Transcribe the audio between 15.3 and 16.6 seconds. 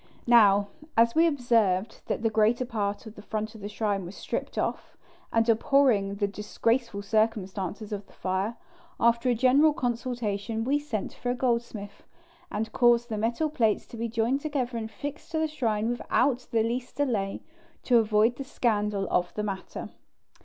to the shrine without